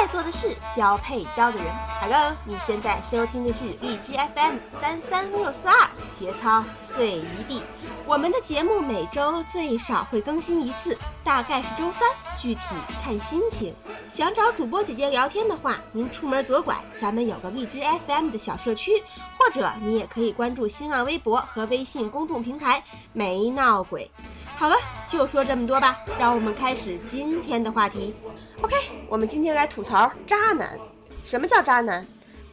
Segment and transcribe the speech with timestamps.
[0.00, 1.66] 爱做的事，交配交的人。
[2.00, 7.62] Hello，你现在收听的是荔枝 FM 三三六四二，节操碎一地。
[8.06, 12.08] 我们的节目每周最少会更新一次，大概是周三，
[12.40, 12.60] 具体
[13.04, 13.74] 看心情。
[14.08, 18.92] 想找主播姐姐聊天的话，您出门左拐，咱们有个荔枝 FM 的小社区，
[19.36, 22.82] 或者你也可以关注新浪微博和微信公众平台
[23.12, 24.10] “没闹鬼”。
[24.56, 24.76] 好了，
[25.10, 28.14] 就说这么多吧，让我们开始今天的话题。
[28.62, 28.76] OK，
[29.08, 30.78] 我们今天来吐槽渣男。
[31.24, 32.06] 什么叫渣男？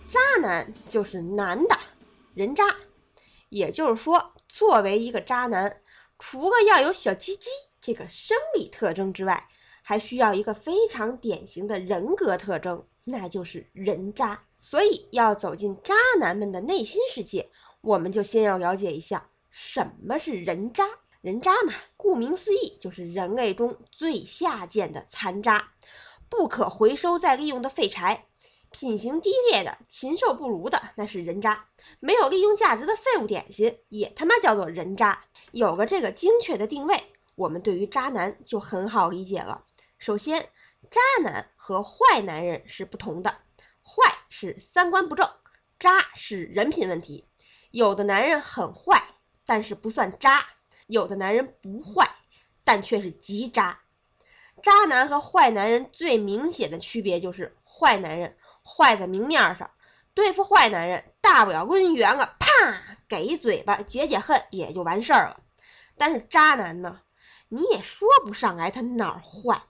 [0.10, 1.78] 渣男就是男的，
[2.34, 2.64] 人渣。
[3.50, 5.82] 也就是说，作为一个渣男，
[6.18, 7.48] 除了要有小鸡鸡
[7.80, 9.48] 这个生理特征之外，
[9.84, 14.42] 还需要一个非常典型的人格特征，那就是人渣。
[14.60, 17.52] 所以，要走进渣男们的内心世界，
[17.82, 20.84] 我们就先要了解一下什么是人渣。
[21.22, 25.72] 人渣嘛，顾名思义，就是人类中最下贱的残渣。
[26.30, 28.26] 不可回收再利用的废柴，
[28.70, 31.66] 品行低劣的、禽兽不如的，那是人渣；
[32.00, 35.24] 没有利用价值的废物点心，也他妈叫做人渣。
[35.52, 37.02] 有个这个精确的定位，
[37.36, 39.66] 我们对于渣男就很好理解了。
[39.98, 40.50] 首先，
[40.92, 43.32] 渣男和坏男人是不同的，
[43.82, 45.28] 坏是三观不正，
[45.80, 47.26] 渣是人品问题。
[47.72, 49.08] 有的男人很坏，
[49.46, 50.42] 但是不算渣；
[50.88, 52.10] 有的男人不坏，
[52.64, 53.80] 但却是极渣。
[54.64, 59.70] 渣男和坏男人最明显的区别就是，坏男人坏在明面上，
[60.14, 65.40] 对付坏男人大不了抡圆了，啪给一嘴巴解解恨也就完事儿了。
[65.96, 67.02] 但是渣男呢，
[67.50, 69.62] 你也说不上来他哪儿坏，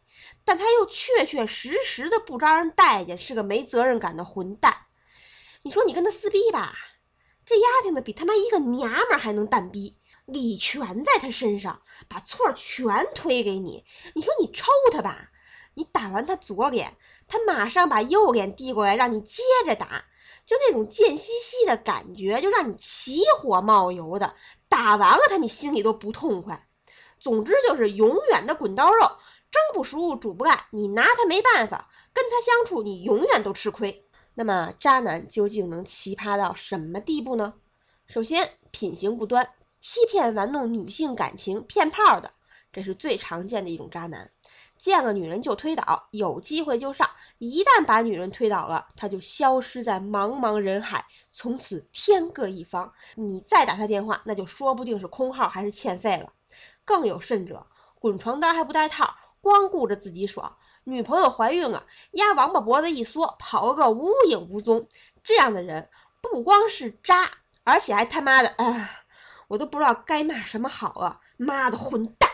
[0.45, 4.73] 但他又确确实实的不招人待见，是个没责任感的混蛋。
[5.63, 6.73] 你说你跟他撕逼吧，
[7.45, 9.97] 这丫挺的比他妈一个娘们儿还能蛋逼。
[10.27, 13.85] 理全在他身上，把错全推给你。
[14.13, 15.31] 你说你抽他吧，
[15.75, 16.97] 你打完他左脸，
[17.27, 20.05] 他马上把右脸递过来让你接着打，
[20.45, 24.35] 就那种贱兮兮的感觉，就让你起火冒油的。
[24.67, 26.67] 打完了他，你心里都不痛快。
[27.19, 28.99] 总之就是永远的滚刀肉，
[29.49, 34.05] 蒸不熟煮不烂，你拿他没办法，跟他相处你永远都吃亏。
[34.33, 37.53] 那么渣男究竟能奇葩到什么地步呢？
[38.07, 39.49] 首先品行不端。
[39.79, 42.31] 欺骗玩弄女性感情骗炮的，
[42.71, 44.29] 这是最常见的一种渣男。
[44.77, 52.93] 见了女人就推倒，有机会就上，一旦把女人推倒了，他就消失在茫茫人海，从此天各一方。
[53.15, 56.31] 你再打他电话，那就说不定是空号还是欠费了。
[56.85, 57.65] 更有甚者，
[57.99, 59.11] 滚床单还不带套，
[59.41, 60.55] 光顾着自己爽。
[60.83, 64.87] 女朋友怀孕了，压王八脖子一缩，跑个无影无踪。
[65.23, 65.89] 这样的人
[66.21, 67.29] 不光是渣，
[67.63, 68.89] 而且还他妈的啊！
[69.47, 71.19] 我都不知道该骂什么好啊！
[71.37, 72.29] 妈的混蛋！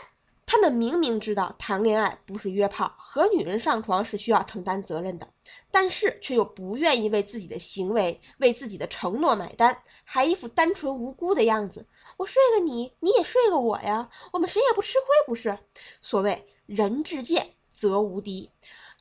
[0.46, 5.28] 他们明明知道谈恋爱不是约炮，和女人上床是需要承担责任的，
[5.72, 11.88] 但是却又不愿意为自己的行为、为自己的承诺买单，还一副单纯无辜的样子。
[12.18, 15.58] 我睡了你，你也睡了我呀，我们谁也不吃亏，不是？
[16.02, 18.52] 所谓人至贱则无敌。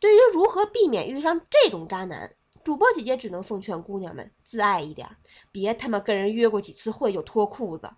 [0.01, 2.35] 对于如何避免遇上这种渣男，
[2.65, 5.09] 主播姐姐只能奉劝姑娘们自爱一点，
[5.51, 7.91] 别他妈跟人约过几次会就脱裤子，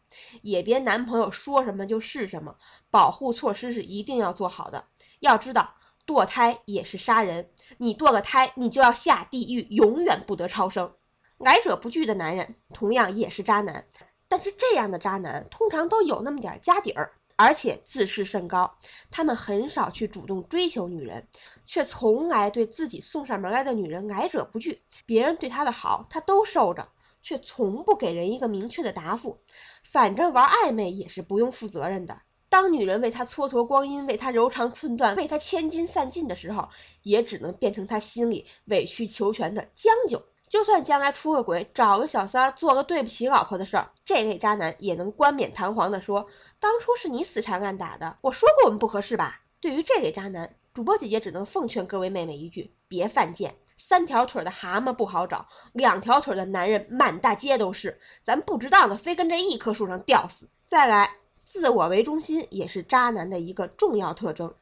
[0.43, 2.57] 也别男朋友说什么就是什么，
[2.91, 4.87] 保护措施是一定要做好的。
[5.21, 5.75] 要知道，
[6.07, 10.95] 堕胎也是杀人，你堕个胎，你就要下地狱，永远不得超生。
[11.39, 13.87] 来者不拒的男人同样也是渣男，
[14.29, 17.13] 但是这样的渣男通常都有那么点家底儿。
[17.37, 18.79] 而且自视甚高，
[19.11, 21.27] 他们很少去主动追求女人，
[21.67, 24.83] 却从来对自己送上门来的女人来者不拒。
[25.07, 26.89] 别人对他的好，他都受着，
[27.23, 29.39] 却从不给人一个明确的答复。
[29.83, 32.21] 反正玩暧昧也是不用负责任的。
[32.49, 36.69] 当女人为他蹉跎光阴，为他柔肠寸断，为他千金散尽的时候，
[37.03, 40.23] 也只能变成他心里委曲求全的将就。
[40.47, 46.25] 就算将来出个轨，找个小三儿做个对不起老婆的事儿，这类渣男也能冠冕堂皇的说
[46.61, 53.55] ：“当初是你死缠烂打的，我说过我们不合适吧？”对于这类渣男，主播姐姐只能奉劝各位妹妹一句：别犯贱。
[53.77, 60.49] 三条腿的蛤蟆不好找，两条腿的男人满大街都是，咱不值当的非跟这一棵树上吊死。
[60.67, 64.53] 再来，自我为中心也是渣男的一个重要特征，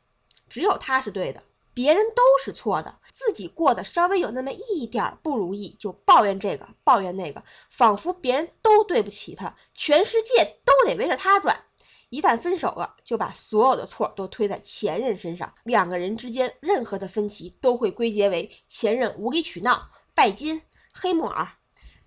[0.51, 1.43] 只有他是对的。
[1.73, 11.65] 别人都是错的，自己过得稍微有那么一点不如意，就抱怨这个抱怨那个，仿佛别人都对不起他，全世界都得围着他转。
[12.13, 20.61] 一旦分手了，就把所有的错都推在前任身上，两个人之间任何的分歧都会归结为前任无理取闹、拜金、
[20.93, 21.49] 黑木耳。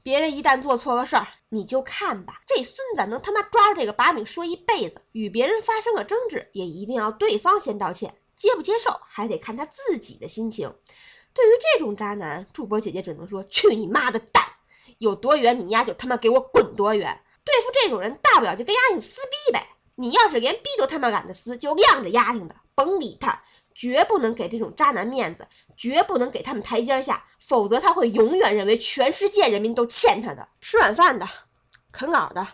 [0.04, 5.02] 别人一旦做错了事儿，你就看吧，这孙子能他妈抓着这个把柄说一辈子。
[5.14, 8.14] 与别人发生了争执，也一定要对方先道歉。
[8.36, 10.72] 接不接受还得看他自己的心情。
[11.34, 14.46] 对于这种渣男，主播姐姐只能说去你妈的蛋！
[15.00, 17.24] 有多远你丫就他妈给我滚多远！
[17.44, 19.70] 对付这种人，大不了就跟丫挺撕逼呗。
[19.96, 23.42] 你要是连逼都他妈懒得撕，就晾着丫挺的，甭理他，
[23.74, 30.48] 绝不能给这种渣男面子，绝不能给他们台阶下，否则他会永远认为全世界人民都欠他的。
[30.62, 31.28] 吃软饭的，
[31.92, 32.46] 啃老的，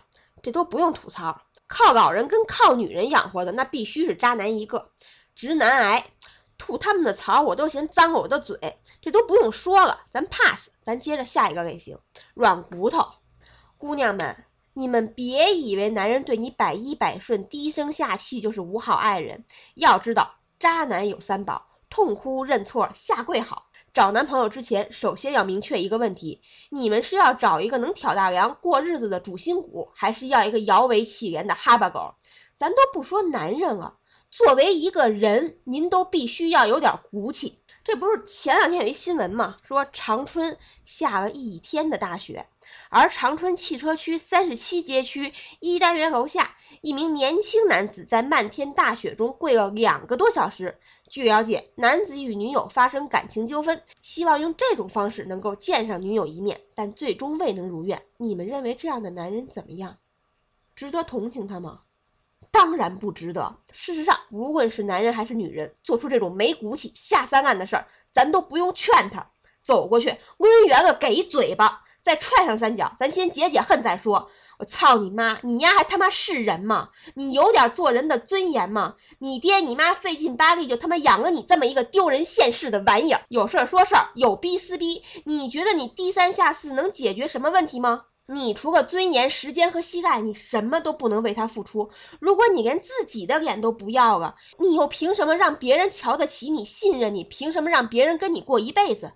[0.42, 1.42] 这都不用吐槽。
[1.66, 4.90] 靠老人跟靠女人养活的，那必须是渣男一个。
[5.34, 6.04] 直男癌。
[6.58, 8.56] 吐他们的槽，我都嫌脏了我的嘴，
[9.00, 11.98] 这都不用说了，咱 pass，咱接着下一个类型，
[12.34, 13.04] 软骨头。
[13.76, 14.44] 姑娘们，
[14.74, 23.40] 你们别以为男人对你百依百顺、低声下气就是五好爱人，要知道渣男有三宝：痛哭、认错、下跪。
[23.40, 26.40] 好，找男朋友之前，首先要明确一个问题：
[26.70, 32.14] 你们是要找一个能挑大梁、过日子的主心骨，还是要一个摇尾乞怜的哈巴狗？
[32.56, 33.98] 咱都不说男人了。
[34.30, 37.58] 作为一个人，您都必须要有点骨气。
[37.84, 39.56] 这不是前两天有一新闻吗？
[39.62, 42.46] 说长春下了一天的大雪，
[42.94, 50.78] 而长春汽车区三十七街区一单元楼下，一名年轻男子在漫天大雪中跪了两个多小时。
[51.08, 58.02] 据了解，男子与女友发生感情纠纷，希望用这种方式能够见上女友一面，但最终未能如愿。
[58.18, 59.96] 你们认为这样的男人怎么样？
[60.76, 61.80] 值得同情他吗？
[62.50, 63.56] 当然不值得。
[63.72, 69.30] 事实上，无论是男人还是女人，做出这种没骨气、下三滥的事儿，咱都不用劝他，
[69.62, 74.28] 走过去抡圆了给一嘴巴，再踹上三脚，咱先解解恨再说。
[74.58, 75.38] 我操你妈！
[75.42, 76.90] 你丫还他妈是人吗？
[77.14, 78.96] 你有点做人的尊严吗？
[79.20, 85.02] 你爹你妈费劲巴力就他妈养了你这么一个丢人现世的玩意儿，有事儿说事儿，有逼撕逼。
[85.24, 88.04] 你觉得你低三下四能解决什么问题吗？
[88.26, 91.90] 你除了尊严、时间和膝盖，你什么都不能为他付出。
[92.20, 97.24] 如果你连自己的脸都不要了，你又凭什么让别人瞧得起你、信任你？
[97.24, 99.12] 凭什么让别人跟你过一辈子？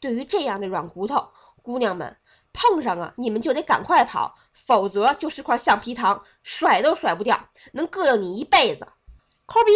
[0.00, 1.28] 对于这样的软骨头
[1.62, 2.16] 姑娘们，
[2.52, 8.86] 碰上啊你们就得赶快跑，否则就是块橡皮糖，甩都甩不掉，能膈应你一辈子。
[9.46, 9.72] 抠逼，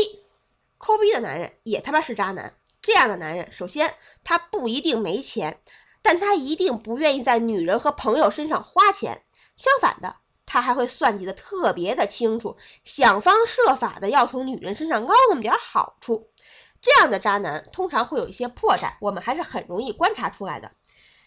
[0.79, 2.55] 抠逼的男人也他妈是渣男。
[2.81, 5.61] 这样的男人，首先他不一定没钱。
[6.07, 9.25] 但他一定不愿意在女人和朋友身上花钱，
[9.57, 16.29] 相反的，他还会算计的特别的清楚，想方设法的要从女人身上捞那么点好处。
[16.83, 20.71] 这样的渣男通常会有一些破绽，我们还是很容易观察出来的。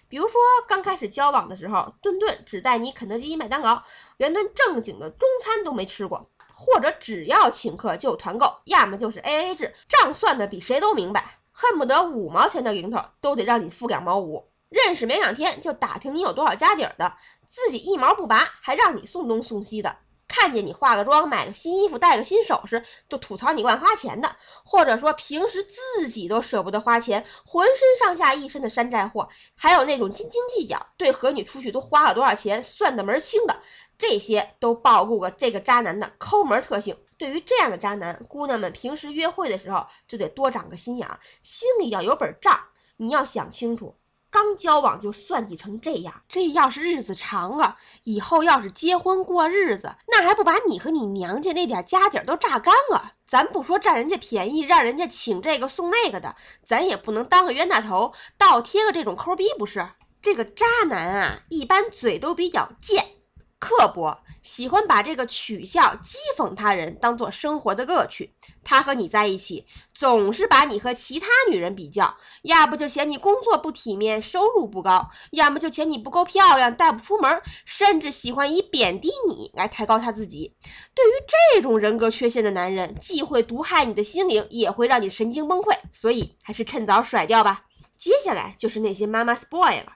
[0.09, 3.83] 比如说，刚开始交往的时候，顿顿只带你肯德基、麦当劳，
[4.17, 6.19] 连顿正经的中餐都没吃过；
[6.53, 14.49] 或者只要请客就团购，要么就是 A A 制，账算的比谁都明白，恨不得五毛钱的零头都得让你付两毛五。
[14.69, 17.13] 认识没两天就打听你有多少家底儿的，
[17.47, 19.97] 自己一毛不拔还让你送东送西的，
[20.27, 33.61] 看见你化个妆、买个新衣服、戴个新首饰就吐槽你乱花钱的，或者说平时自己都舍不得花钱，浑身上下一身的山寨货，还有那种斤斤计较，对和你出去都花了多少钱算得门儿清的，
[33.97, 36.97] 这些都暴露了这个渣男的抠门特性。
[37.17, 42.59] 对于这样的渣男，姑娘们平时约会的时候就得多长个心眼儿，心里要有本账，
[42.97, 43.95] 你要想清楚。
[44.37, 53.13] 刚交往就算计成这样，这要是日子长了，以后要是结婚过日子，那还不把你和你娘家那点家底儿都榨干了？
[53.25, 59.83] 咱不说占人家便宜，让人家请这个送那个的，咱也不能当个冤大头，倒贴个这种抠逼不是？
[60.21, 63.16] 这个渣男啊，一般嘴都比较贱。
[63.59, 68.33] 刻薄，喜欢把这个取笑、讥讽他人当做生活的乐趣。
[68.63, 80.53] 他和你在一起，总是把你和其他女人比较，要不就嫌你工作不体面、收入不高，要么就嫌你不够漂亮、带不出门，甚至喜欢以贬低你来抬高他自己。
[80.93, 81.13] 对于
[81.53, 85.75] 这种人格缺陷的男人，既会毒害你的心灵，也会让你神经崩溃。
[85.91, 87.63] 所以，还是趁早甩掉吧。
[87.95, 89.93] 接下来就是那些妈妈 boy 了。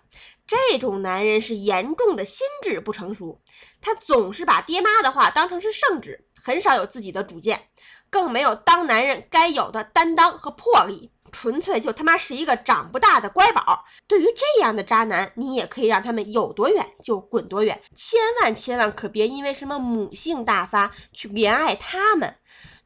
[0.51, 3.39] 这种男人是严重的心智不成熟，
[3.79, 7.69] 他总是把爹妈的话当成是圣旨，很少有自己的主见，
[8.09, 13.85] 更没有当男人该有的担当和魄力，纯粹就他妈是一个长不大的乖宝。
[14.07, 22.35] 对于这样的渣男，你也可以让他们有多远就滚多远，千万千万可别因为什么母性大发去怜爱他们。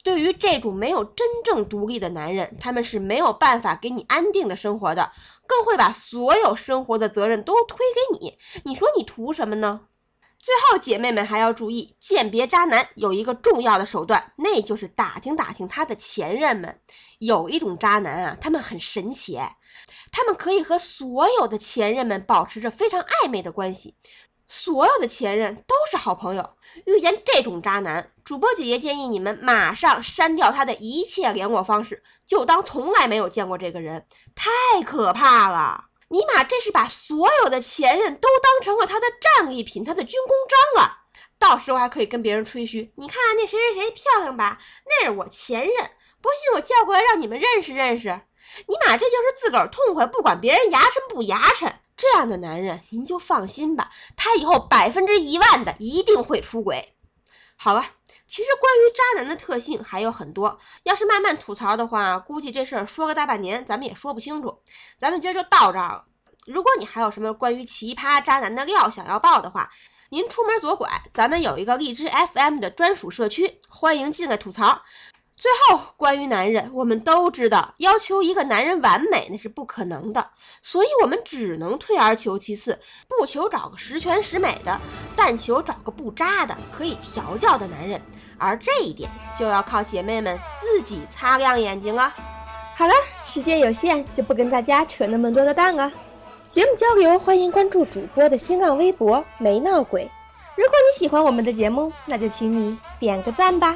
[0.06, 5.12] 对于这种没有真正独立的男人，他们是没有办法给你安定的生活的，
[5.48, 8.38] 更会把所有生活的责任都推给你。
[8.66, 9.88] 你说你图什么呢？
[10.38, 16.80] 最后，姐妹们还要注意，鉴别渣男有一个重要的手段，那就是打听打听他的前任们。
[17.18, 19.40] 有一种渣男啊，他们很神奇，
[20.12, 23.96] 他们可以和所有的前任们保持着非常暧昧的关系。
[24.48, 26.52] 所有的前任都是好朋友。
[26.86, 34.06] 遇见这种渣男，主播姐姐建议你们马上删掉他的一切联络方式，就当从来没有见过这个人。
[34.36, 35.86] 太可怕了！
[36.10, 40.36] 尼玛，这是把所有的前任都当成了他的战利品，他的军功
[40.75, 41.06] 章啊！
[41.40, 44.60] 到时候还可以跟别人吹嘘，你看那谁谁谁漂亮吧？
[44.86, 45.74] 那是我前任，
[46.22, 48.10] 不信我叫过来让你们认识认识。
[48.68, 51.74] 尼玛，这就是自个儿痛快，不管别人牙碜不牙碜。
[51.98, 56.94] 这样的男人，您就放心吧，他以后百分之一万的一定会出轨。
[57.56, 57.86] 好了，
[58.28, 64.62] 其实关于渣男的特性还有很多，要是慢慢吐槽的话，估计这事儿说个大半年，咱们也说不清楚。
[64.98, 66.06] 咱们今儿就到这儿了。
[66.46, 69.72] 如果你还有什么关于奇葩渣男的料想要爆的话，
[70.10, 74.82] 您出门左拐，咱们有一个荔枝 FM 的专属社区，欢迎进来吐槽。
[75.38, 80.30] 最后，关于男人，我们都知道，要求一个男人完美那是不可能的，
[80.62, 84.80] 所以我们只能退而求其次，不求找个十全十美的，
[85.13, 88.01] 但求找个不渣的、可以调教的男人。
[88.38, 92.13] 而这一点，就要靠姐妹们自己擦亮眼睛了。
[92.75, 92.94] 好了，
[93.25, 95.92] 时间有限，就不跟大家扯那么多的蛋了。
[96.50, 100.10] 节目交流，欢迎关注主播的新浪微博“没闹鬼”。
[100.56, 103.75] 如果你喜欢我们的节目，那就请你点个赞吧。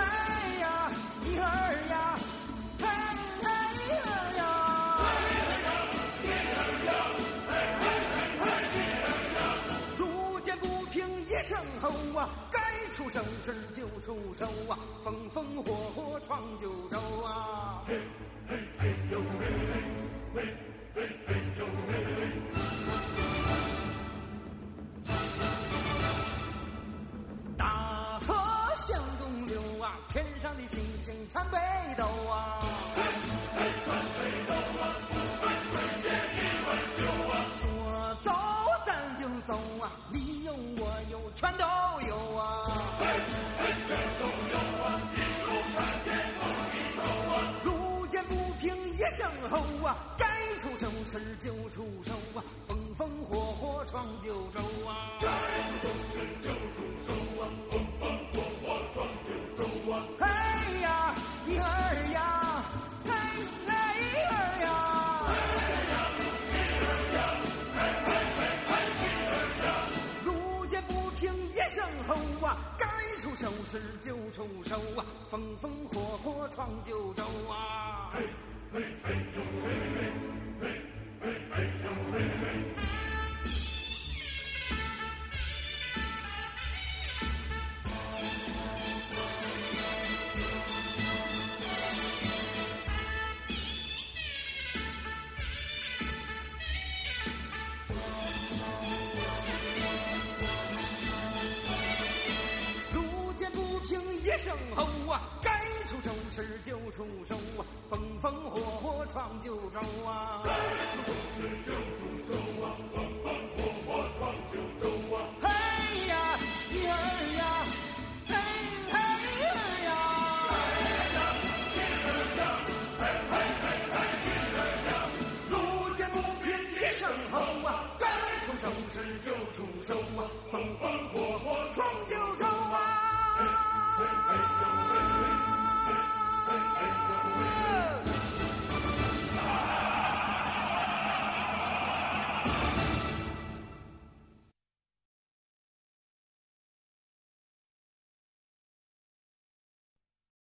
[12.17, 12.59] 啊，该
[12.93, 17.83] 出手时就出手啊，风风火火闯九州啊！
[17.87, 17.99] 嘿
[18.47, 19.50] 嘿嘿呦嘿，
[51.11, 55.19] 出手时就出手啊，风风火火闯九州啊！
[55.19, 55.27] 该
[55.67, 59.93] 出手时就出手啊，风风火火闯九州啊！
[60.17, 60.25] 嘿
[60.79, 61.13] 呀，
[61.45, 61.63] 一儿
[62.13, 62.63] 呀，
[63.03, 63.11] 嘿
[63.67, 64.65] 嘿一儿呀，
[65.27, 65.35] 嘿
[65.91, 65.93] 呀，
[66.47, 67.19] 一儿呀，
[67.75, 68.39] 嘿嘿嘿
[68.69, 68.71] 嘿
[69.03, 69.67] 一儿呀！
[70.23, 72.15] 路见不平一声吼
[72.47, 72.87] 啊，该
[73.19, 78.11] 出手时就出手啊，风风火火闯九州啊！
[78.13, 78.21] 嘿
[78.71, 79.17] 嘿嘿嘿，
[79.65, 80.11] 嘿嘿
[80.61, 80.81] 嘿
[81.23, 82.90] ring, ring, ring, ring, ring.